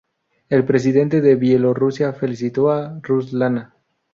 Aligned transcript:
El 0.49 0.65
presidente 0.65 1.21
de 1.21 1.35
Bielorrusia 1.35 2.11
felicitó 2.11 2.71
a 2.71 2.99
Ruslana. 3.03 3.75